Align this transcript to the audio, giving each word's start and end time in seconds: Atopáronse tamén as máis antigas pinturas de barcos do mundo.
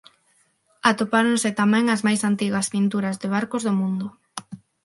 Atopáronse 0.91 1.49
tamén 1.61 1.85
as 1.95 2.01
máis 2.07 2.21
antigas 2.29 2.69
pinturas 2.73 3.15
de 3.21 3.27
barcos 3.35 3.61
do 3.67 3.73
mundo. 3.79 4.07